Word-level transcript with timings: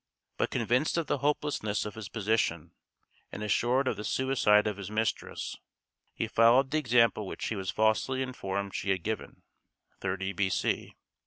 But 0.37 0.49
convinced 0.49 0.97
of 0.97 1.05
the 1.05 1.19
hopelessness 1.19 1.85
of 1.85 1.93
his 1.93 2.09
position, 2.09 2.71
and 3.31 3.43
assured 3.43 3.87
of 3.87 3.97
the 3.97 4.03
suicide 4.03 4.65
of 4.65 4.77
his 4.77 4.89
mistress, 4.89 5.57
he 6.15 6.27
followed 6.27 6.71
the 6.71 6.79
example 6.79 7.27
which 7.27 7.45
he 7.49 7.55
was 7.55 7.69
falsely 7.69 8.23
informed 8.23 8.73
she 8.73 8.89
had 8.89 9.03
given 9.03 9.43
(30 9.99 10.33
B.C.). 10.33 10.95